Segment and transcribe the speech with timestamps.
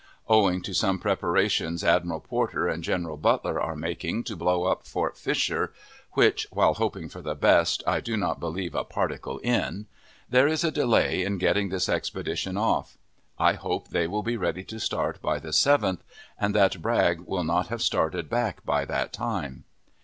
[0.27, 5.15] Owing to some preparations Admiral Porter and General Butler are making to blow up Fort
[5.15, 5.73] Fisher
[6.13, 9.85] (which, while hoping for the best, I do not believe a particle in),
[10.27, 12.97] there is a delay in getting this expedition off.
[13.37, 15.99] I hope they will be ready to start by the 7th,
[16.39, 19.65] and that Bragg will not have started back by that time.